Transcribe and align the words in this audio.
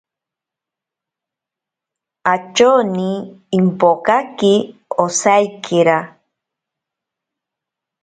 Atyoni 2.33 3.07
impokaki 3.57 4.53
osaikera. 5.05 5.97